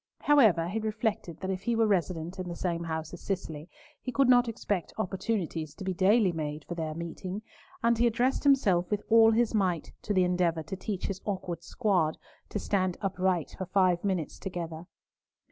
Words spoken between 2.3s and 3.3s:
in the same house as